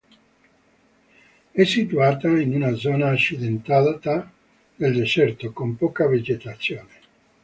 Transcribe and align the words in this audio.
È 1.51 1.63
situata 1.63 2.27
in 2.29 2.55
una 2.55 2.73
zona 2.73 3.09
accidentata 3.11 4.31
del 4.75 4.95
deserto, 4.95 5.51
con 5.51 5.75
poca 5.75 6.07
vegetazione. 6.07 6.93